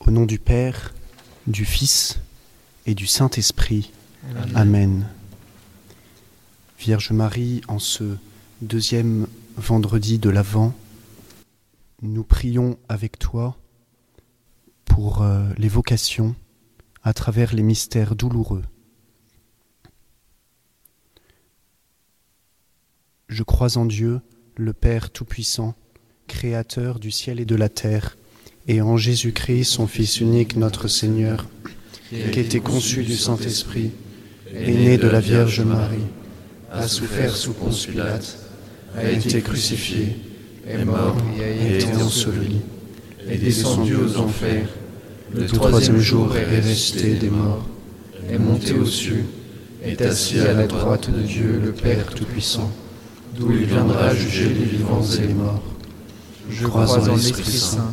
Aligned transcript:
Au 0.00 0.10
nom 0.10 0.24
du 0.24 0.38
Père, 0.38 0.94
du 1.46 1.64
Fils 1.64 2.20
et 2.86 2.94
du 2.94 3.06
Saint-Esprit. 3.06 3.92
Amen. 4.54 5.06
Vierge 6.78 7.10
Marie, 7.10 7.60
en 7.68 7.78
ce 7.78 8.16
deuxième 8.62 9.26
vendredi 9.56 10.18
de 10.18 10.30
l'Avent, 10.30 10.72
nous 12.00 12.24
prions 12.24 12.78
avec 12.88 13.18
toi 13.18 13.56
pour 14.84 15.22
euh, 15.22 15.44
les 15.58 15.68
vocations 15.68 16.34
à 17.02 17.12
travers 17.12 17.54
les 17.54 17.62
mystères 17.62 18.14
douloureux. 18.14 18.64
Je 23.28 23.42
crois 23.42 23.76
en 23.76 23.84
Dieu, 23.84 24.20
le 24.56 24.72
Père 24.72 25.10
Tout-Puissant, 25.10 25.74
Créateur 26.28 26.98
du 26.98 27.10
ciel 27.10 27.40
et 27.40 27.44
de 27.44 27.56
la 27.56 27.68
terre, 27.68 28.16
et 28.68 28.82
en 28.82 28.98
Jésus-Christ, 28.98 29.64
son 29.64 29.86
Fils 29.86 30.20
unique, 30.20 30.56
notre 30.56 30.88
Seigneur, 30.88 31.46
qui 32.10 32.40
été 32.40 32.60
conçu 32.60 33.02
du 33.02 33.16
Saint-Esprit, 33.16 33.90
est 34.54 34.72
né 34.72 34.98
de 34.98 35.08
la 35.08 35.20
Vierge 35.20 35.60
Marie, 35.60 36.06
a 36.70 36.86
souffert 36.86 37.34
sous 37.34 37.54
Ponce 37.54 37.86
Pilate, 37.86 38.38
a 38.94 39.10
été 39.10 39.40
crucifié, 39.40 40.16
est 40.66 40.84
mort 40.84 41.16
et 41.38 41.44
a 41.44 41.76
été 41.76 41.94
enseveli, 41.96 42.60
est 43.26 43.38
descendu 43.38 43.96
aux 43.96 44.18
enfers, 44.18 44.68
le 45.34 45.46
troisième 45.46 45.98
jour 45.98 46.36
est 46.36 46.60
resté 46.60 47.14
des 47.14 47.30
morts, 47.30 47.66
est 48.30 48.38
monté 48.38 48.74
aux 48.74 48.86
cieux, 48.86 49.24
est 49.82 50.00
assis 50.02 50.40
à 50.40 50.52
la 50.52 50.66
droite 50.66 51.10
de 51.10 51.22
Dieu, 51.22 51.60
le 51.64 51.72
Père 51.72 52.06
Tout-Puissant, 52.14 52.70
d'où 53.34 53.50
il 53.50 53.64
viendra 53.64 54.14
juger 54.14 54.48
les 54.48 54.64
vivants 54.64 55.02
et 55.02 55.26
les 55.26 55.34
morts. 55.34 55.62
Je 56.50 56.66
crois 56.66 56.98
en 56.98 57.14
l'Esprit 57.14 57.44
Saint, 57.50 57.92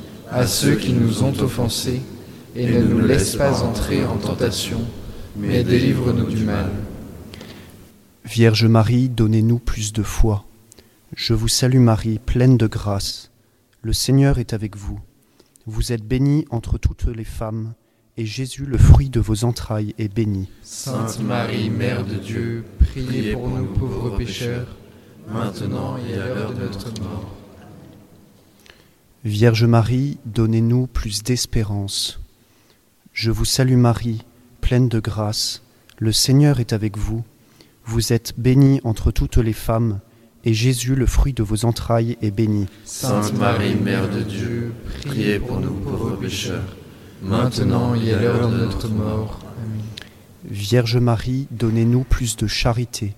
à 0.31 0.47
ceux 0.47 0.75
qui 0.75 0.93
nous 0.93 1.23
ont 1.23 1.37
offensés, 1.39 2.01
et 2.55 2.65
ne 2.65 2.81
nous 2.81 3.05
laisse 3.05 3.35
pas 3.35 3.63
entrer 3.63 4.05
en 4.05 4.17
tentation, 4.17 4.79
mais 5.35 5.63
délivre-nous 5.63 6.25
du 6.25 6.45
mal. 6.45 6.69
Vierge 8.23 8.65
Marie, 8.65 9.09
donnez-nous 9.09 9.59
plus 9.59 9.91
de 9.91 10.03
foi. 10.03 10.45
Je 11.15 11.33
vous 11.33 11.49
salue 11.49 11.79
Marie, 11.79 12.19
pleine 12.19 12.57
de 12.57 12.67
grâce. 12.67 13.29
Le 13.81 13.91
Seigneur 13.91 14.39
est 14.39 14.53
avec 14.53 14.77
vous. 14.77 14.99
Vous 15.65 15.91
êtes 15.91 16.07
bénie 16.07 16.45
entre 16.49 16.77
toutes 16.77 17.05
les 17.05 17.25
femmes, 17.25 17.73
et 18.15 18.25
Jésus, 18.25 18.65
le 18.65 18.77
fruit 18.77 19.09
de 19.09 19.19
vos 19.19 19.43
entrailles, 19.43 19.93
est 19.97 20.13
béni. 20.13 20.49
Sainte 20.61 21.19
Marie, 21.21 21.69
Mère 21.69 22.05
de 22.05 22.15
Dieu, 22.15 22.63
priez 22.79 23.33
pour 23.33 23.49
nous 23.49 23.65
pauvres 23.65 24.17
pécheurs, 24.17 24.67
maintenant 25.27 25.97
et 25.97 26.13
à 26.13 26.27
l'heure 26.27 26.53
de 26.53 26.61
notre 26.61 27.01
mort. 27.01 27.40
Vierge 29.23 29.65
Marie, 29.65 30.17
donnez-nous 30.25 30.87
plus 30.87 31.21
d'espérance. 31.21 32.19
Je 33.13 33.29
vous 33.29 33.45
salue 33.45 33.77
Marie, 33.77 34.25
pleine 34.61 34.89
de 34.89 34.99
grâce. 34.99 35.61
Le 35.99 36.11
Seigneur 36.11 36.59
est 36.59 36.73
avec 36.73 36.97
vous. 36.97 37.23
Vous 37.85 38.13
êtes 38.13 38.33
bénie 38.39 38.81
entre 38.83 39.11
toutes 39.11 39.37
les 39.37 39.53
femmes, 39.53 39.99
et 40.43 40.55
Jésus, 40.55 40.95
le 40.95 41.05
fruit 41.05 41.33
de 41.33 41.43
vos 41.43 41.65
entrailles, 41.65 42.17
est 42.23 42.31
béni. 42.31 42.65
Sainte 42.83 43.37
Marie, 43.37 43.75
Mère 43.75 44.09
de 44.09 44.21
Dieu, 44.21 44.73
priez 45.05 45.37
pour 45.37 45.59
nous 45.59 45.75
pauvres 45.75 46.15
pécheurs, 46.15 46.75
maintenant 47.21 47.93
et 47.93 48.13
à 48.13 48.19
l'heure 48.19 48.49
de 48.49 48.57
notre 48.57 48.89
mort. 48.89 49.39
Amen. 49.63 49.81
Vierge 50.45 50.97
Marie, 50.97 51.47
donnez-nous 51.51 52.05
plus 52.05 52.37
de 52.37 52.47
charité. 52.47 53.13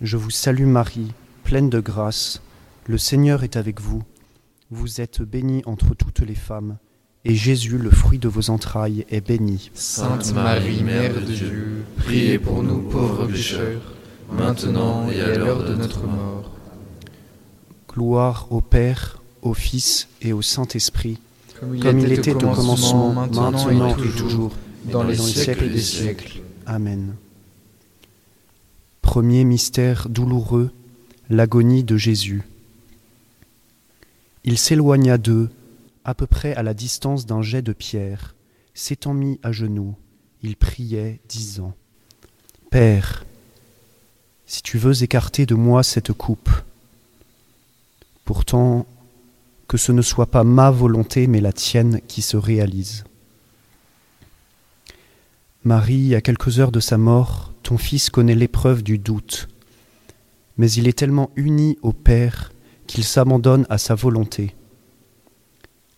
Je 0.00 0.16
vous 0.16 0.30
salue 0.30 0.66
Marie, 0.66 1.12
pleine 1.44 1.70
de 1.70 1.78
grâce. 1.78 2.42
Le 2.88 2.98
Seigneur 2.98 3.44
est 3.44 3.56
avec 3.56 3.80
vous. 3.80 4.02
Vous 4.72 5.00
êtes 5.00 5.22
bénie 5.22 5.62
entre 5.66 5.94
toutes 5.96 6.20
les 6.20 6.36
femmes, 6.36 6.78
et 7.24 7.34
Jésus, 7.34 7.76
le 7.76 7.90
fruit 7.90 8.20
de 8.20 8.28
vos 8.28 8.50
entrailles, 8.50 9.04
est 9.10 9.20
béni. 9.20 9.68
Sainte 9.74 10.32
Marie, 10.32 10.84
Mère 10.84 11.12
de 11.12 11.20
Dieu, 11.20 11.84
priez 11.96 12.38
pour 12.38 12.62
nous 12.62 12.78
pauvres 12.78 13.26
pécheurs, 13.26 13.82
maintenant 14.30 15.10
et 15.10 15.20
à 15.20 15.36
l'heure 15.36 15.64
de 15.68 15.74
notre 15.74 16.06
mort. 16.06 16.52
Gloire 17.88 18.46
au 18.50 18.60
Père, 18.60 19.20
au 19.42 19.54
Fils 19.54 20.06
et 20.22 20.32
au 20.32 20.40
Saint-Esprit, 20.40 21.18
comme 21.58 21.98
il 21.98 22.12
était 22.12 22.32
au 22.32 22.50
commencement, 22.52 23.12
maintenant 23.12 23.96
et 23.96 24.08
toujours, 24.16 24.52
dans 24.84 25.02
les 25.02 25.16
siècles 25.16 25.68
des 25.68 25.80
siècles. 25.80 26.42
Amen. 26.64 27.16
Premier 29.02 29.42
mystère 29.42 30.08
douloureux, 30.08 30.70
l'agonie 31.28 31.82
de 31.82 31.96
Jésus. 31.96 32.42
Il 34.44 34.58
s'éloigna 34.58 35.18
d'eux, 35.18 35.50
à 36.04 36.14
peu 36.14 36.26
près 36.26 36.54
à 36.54 36.62
la 36.62 36.74
distance 36.74 37.26
d'un 37.26 37.42
jet 37.42 37.62
de 37.62 37.72
pierre, 37.72 38.34
s'étant 38.74 39.12
mis 39.12 39.38
à 39.42 39.52
genoux, 39.52 39.94
il 40.42 40.56
priait, 40.56 41.20
disant 41.28 41.74
Père, 42.70 43.26
si 44.46 44.62
tu 44.62 44.78
veux 44.78 45.02
écarter 45.02 45.44
de 45.44 45.54
moi 45.54 45.82
cette 45.82 46.12
coupe, 46.12 46.50
pourtant 48.24 48.86
que 49.68 49.76
ce 49.76 49.92
ne 49.92 50.02
soit 50.02 50.30
pas 50.30 50.44
ma 50.44 50.70
volonté 50.70 51.26
mais 51.26 51.40
la 51.40 51.52
tienne 51.52 52.00
qui 52.08 52.22
se 52.22 52.36
réalise. 52.36 53.04
Marie, 55.62 56.14
à 56.14 56.22
quelques 56.22 56.58
heures 56.58 56.72
de 56.72 56.80
sa 56.80 56.96
mort, 56.96 57.52
ton 57.62 57.76
fils 57.76 58.08
connaît 58.08 58.34
l'épreuve 58.34 58.82
du 58.82 58.98
doute, 58.98 59.48
mais 60.56 60.72
il 60.72 60.88
est 60.88 60.98
tellement 60.98 61.30
uni 61.36 61.78
au 61.82 61.92
Père 61.92 62.50
qu'il 62.90 63.04
s'abandonne 63.04 63.66
à 63.70 63.78
sa 63.78 63.94
volonté. 63.94 64.56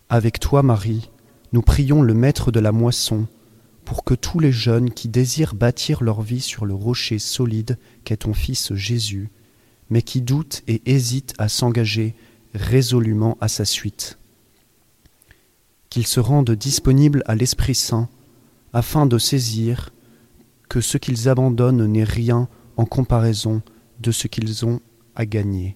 Avec 0.09 0.39
toi, 0.39 0.61
Marie, 0.61 1.09
nous 1.51 1.63
prions 1.63 2.03
le 2.03 2.13
Maître 2.13 2.51
de 2.51 2.59
la 2.59 2.71
moisson, 2.71 3.25
pour 3.83 4.03
que 4.03 4.13
tous 4.13 4.37
les 4.37 4.51
jeunes 4.51 4.91
qui 4.91 5.07
désirent 5.07 5.55
bâtir 5.55 6.03
leur 6.03 6.21
vie 6.21 6.39
sur 6.39 6.65
le 6.65 6.75
rocher 6.75 7.17
solide 7.17 7.79
qu'est 8.03 8.17
ton 8.17 8.35
Fils 8.35 8.75
Jésus, 8.75 9.31
mais 9.89 10.03
qui 10.03 10.21
doutent 10.21 10.61
et 10.67 10.83
hésitent 10.85 11.33
à 11.39 11.49
s'engager 11.49 12.13
résolument 12.53 13.39
à 13.41 13.47
sa 13.47 13.65
suite, 13.65 14.19
qu'ils 15.89 16.05
se 16.05 16.19
rendent 16.19 16.51
disponibles 16.51 17.23
à 17.25 17.33
l'Esprit 17.33 17.73
Saint, 17.73 18.07
afin 18.71 19.07
de 19.07 19.17
saisir 19.17 19.89
que 20.69 20.79
ce 20.79 20.99
qu'ils 20.99 21.27
abandonnent 21.27 21.87
n'est 21.87 22.03
rien 22.03 22.47
en 22.77 22.85
comparaison 22.85 23.63
de 23.99 24.11
ce 24.11 24.27
qu'ils 24.27 24.63
ont 24.67 24.79
à 25.15 25.25
gagner. 25.25 25.75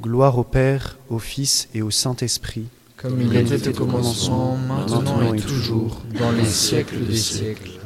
Gloire 0.00 0.36
au 0.36 0.44
Père, 0.44 0.98
au 1.08 1.18
Fils 1.18 1.68
et 1.74 1.80
au 1.80 1.90
Saint-Esprit, 1.90 2.66
Comme 2.98 3.20
il 3.20 3.34
était 3.34 3.68
au 3.80 3.86
commencement, 3.86 4.56
maintenant 4.56 5.32
et 5.32 5.40
toujours, 5.40 6.02
dans 6.18 6.32
les 6.32 6.44
siècles 6.44 7.06
des 7.06 7.16
siècles. 7.16 7.80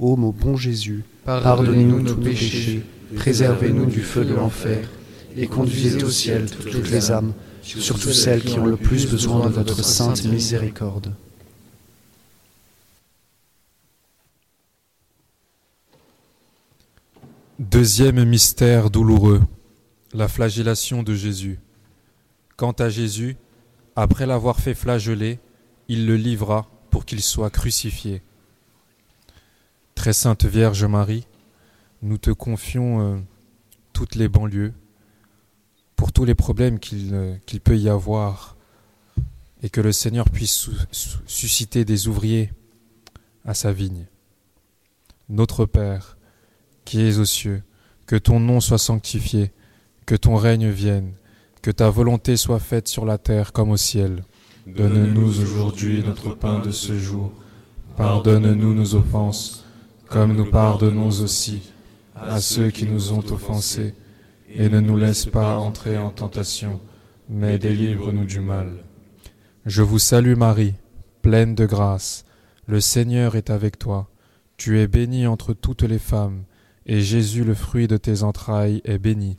Ô 0.00 0.16
mon 0.16 0.30
bon 0.30 0.56
Jésus, 0.56 1.04
Pardonnez-nous 1.24 2.00
nos 2.00 2.16
péchés, 2.16 2.82
préservez-nous 3.14 3.86
du 3.86 4.00
feu 4.00 4.24
de 4.24 4.34
l'enfer, 4.34 4.88
et 5.36 5.46
conduisez 5.46 6.02
au 6.02 6.10
ciel 6.10 6.50
toutes 6.50 6.90
les 6.90 7.12
âmes, 7.12 7.32
surtout 7.62 8.12
celles 8.12 8.42
qui 8.42 8.58
ont 8.58 8.66
le 8.66 8.76
plus 8.76 9.08
besoin 9.08 9.46
de 9.46 9.52
votre 9.52 9.84
sainte 9.84 10.24
miséricorde. 10.24 11.14
Deuxième 17.60 18.24
mystère 18.24 18.90
douloureux, 18.90 19.42
la 20.12 20.28
flagellation 20.28 21.02
de 21.02 21.14
Jésus. 21.14 21.58
Quant 22.56 22.72
à 22.72 22.88
Jésus, 22.88 23.36
après 23.96 24.26
l'avoir 24.26 24.60
fait 24.60 24.74
flageller, 24.74 25.38
il 25.88 26.06
le 26.06 26.16
livra 26.16 26.68
pour 26.90 27.04
qu'il 27.04 27.22
soit 27.22 27.50
crucifié. 27.50 28.22
Très 29.94 30.12
sainte 30.12 30.44
Vierge 30.44 30.84
Marie, 30.84 31.26
nous 32.02 32.18
te 32.18 32.30
confions 32.30 33.00
euh, 33.00 33.20
toutes 33.92 34.14
les 34.14 34.28
banlieues 34.28 34.72
pour 35.96 36.12
tous 36.12 36.24
les 36.24 36.34
problèmes 36.34 36.78
qu'il 36.78 37.14
euh, 37.14 37.36
qu'il 37.44 37.60
peut 37.60 37.78
y 37.78 37.88
avoir 37.88 38.56
et 39.62 39.68
que 39.68 39.82
le 39.82 39.92
Seigneur 39.92 40.30
puisse 40.30 40.52
su- 40.52 40.70
su- 40.90 41.18
susciter 41.26 41.84
des 41.84 42.08
ouvriers 42.08 42.52
à 43.44 43.52
sa 43.52 43.72
vigne. 43.72 44.06
Notre 45.28 45.66
Père, 45.66 46.16
qui 46.84 47.02
es 47.02 47.18
aux 47.18 47.26
cieux, 47.26 47.62
que 48.06 48.16
ton 48.16 48.40
nom 48.40 48.60
soit 48.60 48.78
sanctifié, 48.78 49.52
que 50.06 50.14
ton 50.14 50.36
règne 50.36 50.68
vienne, 50.68 51.12
que 51.62 51.70
ta 51.70 51.90
volonté 51.90 52.36
soit 52.36 52.58
faite 52.58 52.88
sur 52.88 53.04
la 53.04 53.18
terre 53.18 53.52
comme 53.52 53.70
au 53.70 53.76
ciel. 53.76 54.24
Donne-nous 54.66 55.40
aujourd'hui 55.40 56.02
notre 56.04 56.34
pain 56.34 56.58
de 56.58 56.70
ce 56.70 56.98
jour. 56.98 57.32
Pardonne-nous 57.96 58.74
nos 58.74 58.94
offenses, 58.94 59.64
comme 60.08 60.34
nous 60.34 60.50
pardonnons 60.50 61.08
aussi 61.08 61.72
à 62.14 62.40
ceux 62.40 62.70
qui 62.70 62.86
nous 62.86 63.12
ont 63.12 63.24
offensés. 63.30 63.94
Et 64.52 64.68
ne 64.68 64.80
nous 64.80 64.96
laisse 64.96 65.26
pas 65.26 65.58
entrer 65.58 65.96
en 65.96 66.10
tentation, 66.10 66.80
mais 67.28 67.58
délivre-nous 67.58 68.24
du 68.24 68.40
mal. 68.40 68.84
Je 69.66 69.82
vous 69.82 69.98
salue 69.98 70.36
Marie, 70.36 70.74
pleine 71.22 71.54
de 71.54 71.66
grâce. 71.66 72.24
Le 72.66 72.80
Seigneur 72.80 73.36
est 73.36 73.50
avec 73.50 73.78
toi. 73.78 74.08
Tu 74.56 74.80
es 74.80 74.88
bénie 74.88 75.26
entre 75.26 75.52
toutes 75.52 75.82
les 75.82 75.98
femmes, 75.98 76.44
et 76.86 77.00
Jésus, 77.00 77.44
le 77.44 77.54
fruit 77.54 77.86
de 77.86 77.96
tes 77.96 78.22
entrailles, 78.22 78.80
est 78.84 78.98
béni. 78.98 79.38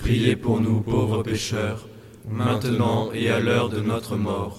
priez 0.00 0.36
pour 0.36 0.60
nous 0.60 0.80
pauvres 0.80 1.22
pécheurs, 1.22 1.86
maintenant 2.28 3.10
et 3.12 3.30
à 3.30 3.40
l'heure 3.40 3.68
de 3.68 3.80
notre 3.80 4.16
mort. 4.16 4.58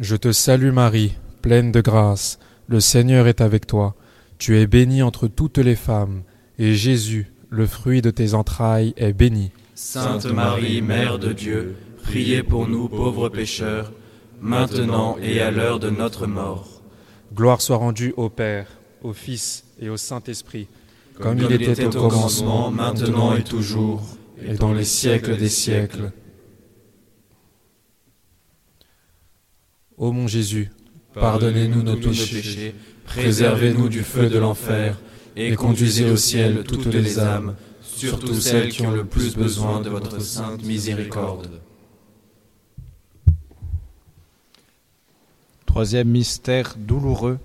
Je 0.00 0.16
te 0.16 0.32
salue 0.32 0.72
Marie, 0.72 1.14
pleine 1.42 1.72
de 1.72 1.80
grâce. 1.80 2.38
Le 2.68 2.80
Seigneur 2.80 3.26
est 3.26 3.40
avec 3.40 3.66
toi. 3.66 3.94
Tu 4.38 4.58
es 4.58 4.66
bénie 4.66 5.02
entre 5.02 5.28
toutes 5.28 5.58
les 5.58 5.76
femmes, 5.76 6.22
et 6.58 6.74
Jésus, 6.74 7.32
le 7.50 7.66
fruit 7.66 8.02
de 8.02 8.10
tes 8.10 8.34
entrailles, 8.34 8.94
est 8.96 9.12
béni. 9.12 9.50
Sainte 9.74 10.26
Marie, 10.26 10.82
Mère 10.82 11.18
de 11.18 11.32
Dieu, 11.32 11.76
priez 12.02 12.42
pour 12.42 12.68
nous 12.68 12.88
pauvres 12.88 13.28
pécheurs, 13.28 13.92
maintenant 14.40 15.16
et 15.22 15.40
à 15.40 15.50
l'heure 15.50 15.78
de 15.78 15.90
notre 15.90 16.26
mort. 16.26 16.82
Gloire 17.34 17.60
soit 17.60 17.76
rendue 17.76 18.12
au 18.16 18.28
Père, 18.28 18.66
au 19.02 19.12
Fils 19.12 19.64
et 19.80 19.88
au 19.88 19.96
Saint-Esprit, 19.96 20.68
comme, 21.20 21.38
il 21.38 21.52
était, 21.52 21.84
au 21.84 21.90
commencement, 21.90 22.70
maintenant 22.70 23.36
et 23.36 23.44
toujours, 23.44 24.02
et 24.42 24.54
dans 24.54 24.72
les 24.72 24.84
siècles 24.84 25.36
des 25.36 25.48
siècles. 25.48 26.12
Ô 29.96 30.12
mon 30.12 30.26
Jésus, 30.26 30.70
pardonnez-nous 31.14 31.82
nos 31.82 31.96
péchés, 31.96 32.74
préservez-nous 33.04 33.88
du 33.88 34.02
feu 34.02 34.28
de 34.28 34.38
l'enfer, 34.38 34.98
et 35.36 35.54
conduisez 35.54 36.10
au 36.10 36.16
ciel 36.16 36.64
toutes 36.64 36.86
les 36.86 37.18
âmes, 37.18 37.56
surtout 37.80 38.34
celles 38.34 38.70
qui 38.70 38.86
ont 38.86 38.90
le 38.90 39.04
plus 39.04 39.34
besoin 39.34 39.80
de 39.80 39.90
votre 39.90 40.20
sainte 40.20 40.64
miséricorde. 40.64 41.60
Troisième 45.66 46.08
mystère 46.08 46.76
douloureux, 46.78 47.38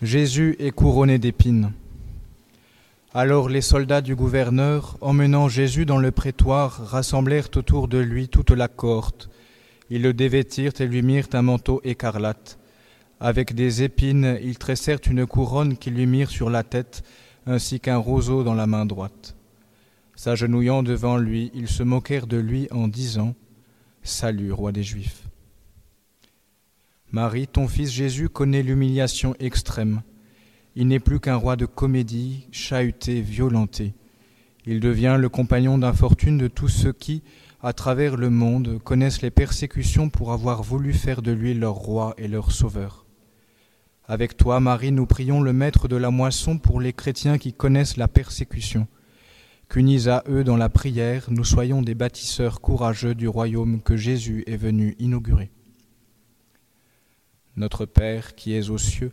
Jésus 0.00 0.56
est 0.58 0.70
couronné 0.70 1.18
d'épines. 1.18 1.72
Alors 3.12 3.48
les 3.48 3.60
soldats 3.60 4.02
du 4.02 4.14
gouverneur, 4.14 4.96
emmenant 5.00 5.48
Jésus 5.48 5.84
dans 5.84 5.98
le 5.98 6.12
prétoire, 6.12 6.86
rassemblèrent 6.86 7.48
autour 7.56 7.88
de 7.88 7.98
lui 7.98 8.28
toute 8.28 8.52
la 8.52 8.68
cohorte. 8.68 9.28
Ils 9.90 10.02
le 10.02 10.14
dévêtirent 10.14 10.80
et 10.80 10.86
lui 10.86 11.02
mirent 11.02 11.26
un 11.32 11.42
manteau 11.42 11.80
écarlate. 11.82 12.60
Avec 13.18 13.52
des 13.52 13.82
épines, 13.82 14.38
ils 14.40 14.58
tressèrent 14.58 15.00
une 15.10 15.26
couronne 15.26 15.76
qu'ils 15.76 15.94
lui 15.94 16.06
mirent 16.06 16.30
sur 16.30 16.50
la 16.50 16.62
tête, 16.62 17.02
ainsi 17.46 17.80
qu'un 17.80 17.96
roseau 17.96 18.44
dans 18.44 18.54
la 18.54 18.68
main 18.68 18.86
droite. 18.86 19.34
S'agenouillant 20.14 20.84
devant 20.84 21.16
lui, 21.16 21.50
ils 21.52 21.68
se 21.68 21.82
moquèrent 21.82 22.28
de 22.28 22.36
lui 22.36 22.68
en 22.70 22.86
disant 22.86 23.34
Salut, 24.04 24.52
roi 24.52 24.70
des 24.70 24.84
Juifs. 24.84 25.24
Marie, 27.10 27.48
ton 27.48 27.66
fils 27.66 27.90
Jésus 27.90 28.28
connaît 28.28 28.62
l'humiliation 28.62 29.34
extrême. 29.40 30.02
Il 30.76 30.86
n'est 30.86 31.00
plus 31.00 31.20
qu'un 31.20 31.36
roi 31.36 31.56
de 31.56 31.66
comédie, 31.66 32.46
chahuté, 32.52 33.20
violenté. 33.20 33.94
Il 34.66 34.80
devient 34.80 35.16
le 35.18 35.28
compagnon 35.28 35.78
d'infortune 35.78 36.38
de 36.38 36.48
tous 36.48 36.68
ceux 36.68 36.92
qui, 36.92 37.22
à 37.62 37.72
travers 37.72 38.16
le 38.16 38.30
monde, 38.30 38.78
connaissent 38.82 39.22
les 39.22 39.30
persécutions 39.30 40.08
pour 40.08 40.32
avoir 40.32 40.62
voulu 40.62 40.92
faire 40.92 41.22
de 41.22 41.32
lui 41.32 41.54
leur 41.54 41.74
roi 41.74 42.14
et 42.18 42.28
leur 42.28 42.52
sauveur. 42.52 43.04
Avec 44.06 44.36
toi, 44.36 44.60
Marie, 44.60 44.92
nous 44.92 45.06
prions 45.06 45.40
le 45.40 45.52
Maître 45.52 45.88
de 45.88 45.96
la 45.96 46.10
moisson 46.10 46.58
pour 46.58 46.80
les 46.80 46.92
chrétiens 46.92 47.38
qui 47.38 47.52
connaissent 47.52 47.96
la 47.96 48.08
persécution. 48.08 48.86
Qu'unis 49.68 50.08
à 50.08 50.24
eux 50.28 50.42
dans 50.42 50.56
la 50.56 50.68
prière, 50.68 51.26
nous 51.30 51.44
soyons 51.44 51.80
des 51.80 51.94
bâtisseurs 51.94 52.60
courageux 52.60 53.14
du 53.14 53.28
royaume 53.28 53.80
que 53.82 53.96
Jésus 53.96 54.42
est 54.46 54.56
venu 54.56 54.96
inaugurer. 54.98 55.52
Notre 57.54 57.86
Père 57.86 58.34
qui 58.34 58.54
es 58.54 58.70
aux 58.70 58.78
cieux, 58.78 59.12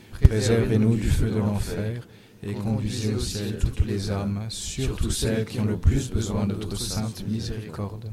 préservez-nous 0.21 0.95
du 0.95 1.09
feu 1.09 1.29
de 1.29 1.39
l'enfer, 1.39 2.07
et 2.43 2.53
conduisez 2.53 3.13
au 3.13 3.19
ciel 3.19 3.59
toutes 3.59 3.85
les 3.85 4.09
âmes, 4.09 4.45
surtout 4.49 5.11
celles 5.11 5.45
qui 5.45 5.59
ont 5.59 5.65
le 5.65 5.77
plus 5.77 6.09
besoin 6.09 6.47
de 6.47 6.53
votre 6.53 6.75
sainte 6.75 7.25
miséricorde. 7.27 8.11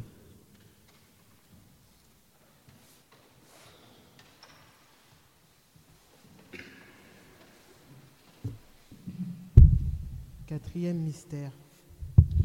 Quatrième 10.46 10.98
mystère. 10.98 11.52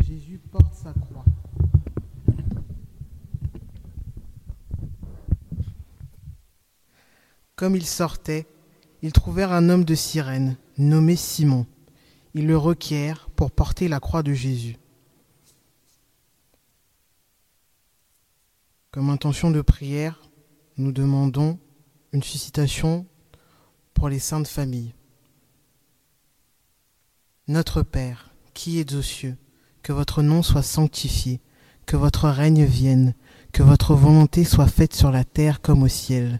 Jésus 0.06 0.40
porte 0.52 0.74
sa 0.74 0.94
croix. 0.94 1.26
Comme 7.56 7.76
ils 7.76 7.86
sortaient, 7.86 8.46
ils 9.04 9.12
trouvèrent 9.12 9.52
un 9.52 9.70
homme 9.70 9.84
de 9.84 9.96
Cyrène, 9.96 10.56
nommé 10.78 11.18
Simon. 11.18 11.68
Ils 12.34 12.48
le 12.48 12.58
requièrent 12.58 13.30
pour 13.36 13.52
porter 13.52 13.90
la 13.90 14.00
croix 14.00 14.24
de 14.24 14.34
Jésus. 14.34 14.78
Comme 18.92 19.10
intention 19.10 19.52
de 19.52 19.62
prière, 19.62 20.22
nous 20.78 20.94
demandons 20.94 21.60
une 22.14 22.24
suscitation 22.24 23.06
pour 23.94 24.08
les 24.08 24.20
saintes 24.20 24.48
familles. 24.48 24.96
Notre 27.50 27.82
Père, 27.82 28.32
qui 28.54 28.80
es 28.80 28.94
aux 28.94 29.02
cieux, 29.02 29.36
que 29.82 29.92
votre 29.92 30.22
nom 30.22 30.42
soit 30.42 30.64
sanctifié, 30.64 31.42
que 31.86 31.98
votre 31.98 32.30
règne 32.30 32.64
vienne, 32.64 33.16
que 33.52 33.64
votre 33.64 33.96
volonté 33.96 34.46
soit 34.46 34.68
faite 34.68 34.96
sur 34.96 35.12
la 35.12 35.26
terre 35.26 35.60
comme 35.60 35.84
au 35.84 35.90
ciel. 35.90 36.40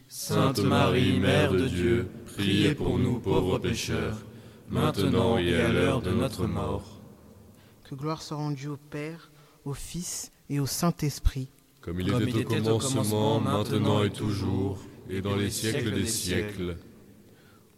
Sainte 0.13 0.59
Marie, 0.59 1.21
Mère 1.21 1.53
de 1.53 1.69
Dieu, 1.69 2.05
priez 2.25 2.75
pour 2.75 2.99
nous 2.99 3.17
pauvres 3.17 3.59
pécheurs, 3.59 4.17
maintenant 4.69 5.37
et 5.37 5.55
à 5.55 5.71
l'heure 5.71 6.01
de 6.01 6.11
notre 6.11 6.47
mort. 6.47 6.99
Que 7.89 7.95
gloire 7.95 8.21
soit 8.21 8.35
rendue 8.35 8.67
au 8.67 8.75
Père, 8.75 9.31
au 9.63 9.73
Fils 9.73 10.33
et 10.49 10.59
au 10.59 10.65
Saint-Esprit. 10.65 11.47
Comme 11.79 12.01
il 12.01 12.09
était 12.09 12.59
au 12.69 12.77
commencement, 12.77 13.39
maintenant 13.39 14.03
et 14.03 14.09
toujours, 14.09 14.79
et 15.09 15.21
dans 15.21 15.37
les 15.37 15.49
siècles 15.49 15.93
des 15.93 16.07
siècles. 16.07 16.75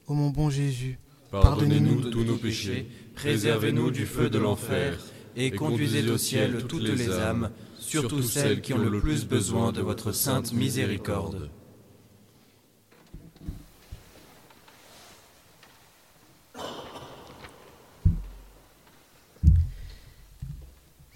Ô 0.08 0.15
mon 0.15 0.32
bon 0.32 0.50
Jésus, 0.50 0.98
Pardonnez-nous 1.30 2.10
tous 2.10 2.24
nos 2.24 2.38
péchés, 2.38 2.88
préservez-nous 3.13 3.91
du 3.91 4.08
feu 4.08 4.32
de 4.32 4.39
l'enfer, 4.39 4.98
et 5.36 5.52
conduisez 5.52 6.10
au 6.10 6.17
ciel 6.17 6.65
toutes 6.67 6.82
les 6.82 7.12
âmes, 7.12 7.52
surtout 7.78 8.24
celles 8.24 8.62
qui 8.62 8.74
ont 8.74 8.80
le 8.80 9.00
plus 9.00 9.28
besoin 9.28 9.72
de 9.72 9.82
votre 9.82 10.12
sainte 10.12 10.52
miséricorde. 10.52 11.52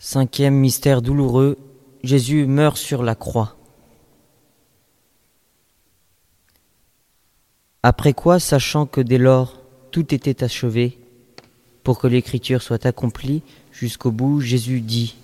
Cinquième 0.09 0.55
mystère 0.55 1.01
douloureux, 1.01 1.57
Jésus 2.01 2.45
meurt 2.45 2.77
sur 2.77 3.03
la 3.03 3.13
croix. 3.13 3.57
Après 7.83 8.13
quoi, 8.13 8.39
sachant 8.39 8.85
que 8.85 9.01
dès 9.01 9.17
lors 9.17 9.61
tout 9.91 10.15
était 10.15 10.45
achevé, 10.45 10.97
pour 11.83 11.99
que 11.99 12.07
l'écriture 12.07 12.61
soit 12.61 12.85
accomplie 12.85 13.41
jusqu'au 13.73 14.11
bout, 14.11 14.39
Jésus 14.39 14.79
dit, 14.79 15.17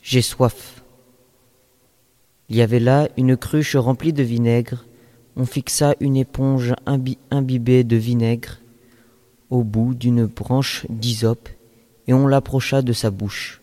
J'ai 0.00 0.22
soif. 0.22 0.82
Il 2.48 2.56
y 2.56 2.62
avait 2.62 2.80
là 2.80 3.10
une 3.18 3.36
cruche 3.36 3.76
remplie 3.76 4.14
de 4.14 4.22
vinaigre, 4.22 4.86
on 5.36 5.44
fixa 5.44 5.94
une 6.00 6.16
éponge 6.16 6.74
imbibée 7.30 7.84
de 7.84 7.96
vinaigre 7.96 8.56
au 9.50 9.64
bout 9.64 9.94
d'une 9.94 10.24
branche 10.24 10.86
d'hysope, 10.88 11.50
et 12.06 12.14
on 12.14 12.26
l'approcha 12.26 12.80
de 12.80 12.94
sa 12.94 13.10
bouche. 13.10 13.60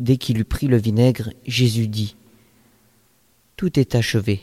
Dès 0.00 0.16
qu'il 0.16 0.38
eut 0.38 0.44
pris 0.44 0.66
le 0.66 0.76
vinaigre, 0.76 1.30
Jésus 1.46 1.88
dit, 1.88 2.16
Tout 3.56 3.78
est 3.78 3.94
achevé. 3.94 4.42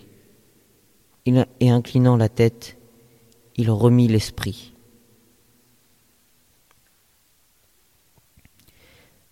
Et 1.26 1.70
inclinant 1.70 2.18
la 2.18 2.30
tête, 2.30 2.78
il 3.58 3.70
remit 3.70 4.08
l'esprit. 4.08 4.74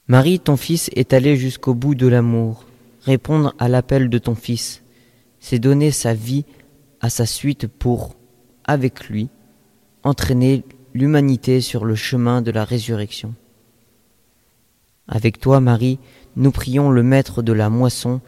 Marie, 0.07 0.39
ton 0.39 0.57
fils, 0.57 0.89
est 0.95 1.13
allé 1.13 1.35
jusqu'au 1.35 1.73
bout 1.73 1.95
de 1.95 2.07
l'amour. 2.07 2.65
Répondre 3.03 3.53
à 3.59 3.69
l'appel 3.69 4.09
de 4.09 4.17
ton 4.17 4.35
fils, 4.35 4.81
c'est 5.39 5.59
donner 5.59 5.91
sa 5.91 6.13
vie 6.13 6.45
à 6.99 7.09
sa 7.09 7.25
suite 7.25 7.67
pour, 7.67 8.15
avec 8.65 9.07
lui, 9.07 9.29
entraîner 10.03 10.63
l'humanité 10.93 11.61
sur 11.61 11.85
le 11.85 11.95
chemin 11.95 12.41
de 12.41 12.51
la 12.51 12.65
résurrection. 12.65 13.33
Avec 15.09 15.39
toi, 15.39 15.59
Marie, 15.59 15.97
nous 16.35 16.51
prions 16.51 16.91
le 16.91 17.01
Maître 17.01 17.41
de 17.41 17.51
la 17.51 17.71
moisson 17.71 18.21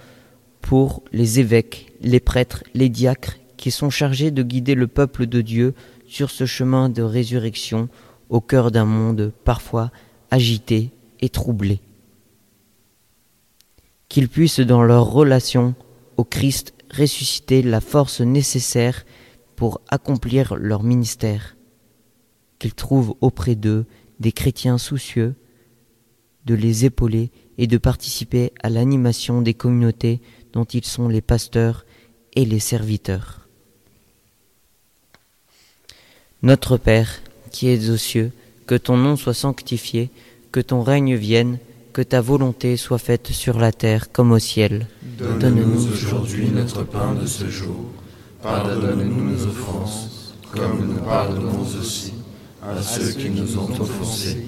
pour 0.61 1.03
les 1.11 1.39
évêques, 1.39 1.93
les 2.01 2.19
prêtres, 2.19 2.63
les 2.73 2.89
diacres 2.89 3.37
qui 3.55 3.69
sont 3.69 3.91
chargés 3.91 4.31
de 4.31 4.41
guider 4.41 4.73
le 4.73 4.87
peuple 4.87 5.27
de 5.27 5.41
Dieu 5.41 5.75
sur 6.07 6.31
ce 6.31 6.45
chemin 6.47 6.89
de 6.89 7.03
résurrection 7.03 7.87
au 8.29 8.41
cœur 8.41 8.71
d'un 8.71 8.85
monde 8.85 9.31
parfois 9.43 9.91
agité 10.31 10.89
et 11.21 11.29
troublé. 11.29 11.81
Qu'ils 14.09 14.27
puissent 14.27 14.59
dans 14.59 14.81
leur 14.81 15.05
relation 15.05 15.75
au 16.17 16.23
Christ 16.23 16.73
ressusciter 16.91 17.61
la 17.61 17.79
force 17.79 18.21
nécessaire 18.21 19.05
pour 19.55 19.81
accomplir 19.89 20.55
leur 20.55 20.81
ministère, 20.81 21.55
qu'ils 22.57 22.73
trouvent 22.73 23.13
auprès 23.21 23.53
d'eux 23.53 23.85
des 24.19 24.31
chrétiens 24.31 24.79
soucieux 24.79 25.35
de 26.45 26.53
les 26.53 26.85
épauler 26.85 27.31
et 27.57 27.67
de 27.67 27.77
participer 27.77 28.51
à 28.63 28.69
l'animation 28.69 29.41
des 29.41 29.53
communautés 29.53 30.21
dont 30.53 30.63
ils 30.65 30.85
sont 30.85 31.07
les 31.07 31.21
pasteurs 31.21 31.85
et 32.35 32.45
les 32.45 32.59
serviteurs. 32.59 33.47
Notre 36.43 36.77
Père, 36.77 37.21
qui 37.51 37.67
es 37.67 37.89
aux 37.89 37.97
cieux, 37.97 38.31
que 38.65 38.75
ton 38.75 38.97
nom 38.97 39.15
soit 39.15 39.33
sanctifié, 39.33 40.09
que 40.51 40.59
ton 40.59 40.81
règne 40.81 41.15
vienne, 41.15 41.59
que 41.93 42.01
ta 42.01 42.21
volonté 42.21 42.77
soit 42.77 42.97
faite 42.97 43.27
sur 43.27 43.59
la 43.59 43.71
terre 43.71 44.11
comme 44.11 44.31
au 44.31 44.39
ciel. 44.39 44.87
Donne-nous 45.19 45.87
aujourd'hui 45.91 46.49
notre 46.49 46.83
pain 46.83 47.13
de 47.13 47.27
ce 47.27 47.47
jour. 47.49 47.91
Pardonne-nous 48.41 49.31
nos 49.31 49.45
offenses, 49.45 50.33
comme 50.51 50.87
nous 50.87 51.01
pardonnons 51.03 51.61
aussi 51.79 52.13
à 52.63 52.81
ceux 52.81 53.11
qui 53.11 53.29
nous 53.29 53.57
ont 53.57 53.69
offensés 53.79 54.47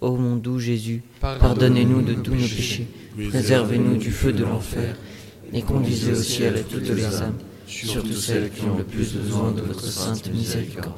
Ô 0.00 0.16
mon 0.16 0.36
doux 0.36 0.58
Jésus, 0.58 1.02
pardonnez-nous 1.20 2.00
de 2.00 2.14
tous 2.14 2.34
nos 2.34 2.40
péchés, 2.40 2.88
préservez-nous 3.28 3.98
du 3.98 4.10
feu 4.10 4.32
de 4.32 4.44
l'enfer, 4.44 4.96
et 5.52 5.60
conduisez 5.60 6.12
au 6.12 6.22
ciel 6.22 6.64
toutes 6.70 6.88
les 6.88 7.04
âmes, 7.16 7.36
surtout 7.66 8.14
celles 8.14 8.50
qui 8.50 8.64
ont 8.64 8.78
le 8.78 8.84
plus 8.84 9.14
besoin 9.14 9.52
de 9.52 9.60
votre 9.60 9.84
sainte 9.84 10.32
miséricorde. 10.32 10.94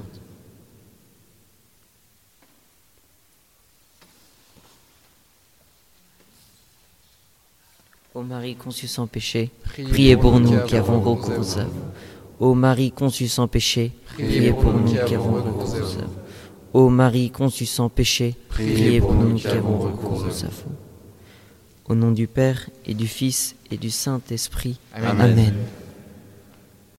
Ô 8.14 8.22
Marie 8.22 8.54
conçue 8.54 8.86
sans 8.86 9.08
péché, 9.08 9.50
priez 9.64 10.16
pour 10.16 10.38
nous 10.38 10.60
qui 10.66 10.76
avons 10.76 11.00
recours 11.00 11.58
à 11.58 11.64
vous. 11.64 11.80
Ô 12.38 12.54
Marie 12.54 12.92
conçue 12.92 13.26
sans 13.26 13.48
péché, 13.48 13.90
priez 14.14 14.52
pour 14.52 14.74
nous 14.74 14.94
qui 15.06 15.14
avons 15.14 15.32
recours 15.32 15.74
à 15.74 15.80
vous. 15.80 15.81
Ô 16.72 16.88
Marie 16.88 17.30
conçue 17.30 17.66
sans 17.66 17.90
péché, 17.90 18.34
priez 18.48 19.00
pour 19.00 19.12
nous 19.14 19.34
qui 19.34 19.46
avons 19.48 19.78
recours 19.78 20.24
à 20.24 20.28
vous. 20.28 20.72
Au 21.84 21.94
nom 21.94 22.12
du 22.12 22.26
Père 22.26 22.70
et 22.86 22.94
du 22.94 23.06
Fils 23.06 23.56
et 23.70 23.76
du 23.76 23.90
Saint-Esprit. 23.90 24.78
Amen. 24.94 25.20
Amen. 25.20 25.54